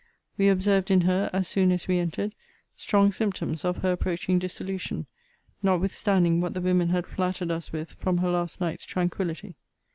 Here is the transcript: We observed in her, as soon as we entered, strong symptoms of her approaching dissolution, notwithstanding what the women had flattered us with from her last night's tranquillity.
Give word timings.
We 0.35 0.47
observed 0.49 0.89
in 0.89 1.01
her, 1.01 1.29
as 1.31 1.47
soon 1.47 1.71
as 1.71 1.87
we 1.87 1.99
entered, 1.99 2.33
strong 2.75 3.11
symptoms 3.11 3.63
of 3.63 3.83
her 3.83 3.91
approaching 3.91 4.39
dissolution, 4.39 5.05
notwithstanding 5.61 6.41
what 6.41 6.55
the 6.55 6.59
women 6.61 6.89
had 6.89 7.05
flattered 7.05 7.51
us 7.51 7.71
with 7.71 7.91
from 7.99 8.17
her 8.17 8.29
last 8.31 8.59
night's 8.59 8.83
tranquillity. 8.83 9.53